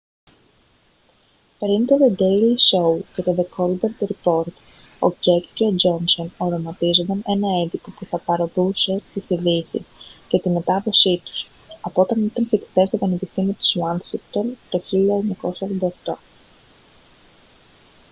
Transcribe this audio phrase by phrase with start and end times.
[1.59, 4.51] πολύ πριν το δε ντέιλι σόου και το δε κόλμπερτ ριπόρτ
[4.99, 9.81] ο κεκ και ο τζόνσον οραματίζονταν ένα έντυπο που θα παρωδούσε τις ειδήσεις
[10.27, 11.47] και τη μετάδοσή τους
[11.81, 14.81] από όταν ήταν φοιτητές στο πανεπιστήμιο της ουάσιγκτον το
[16.11, 16.13] 1988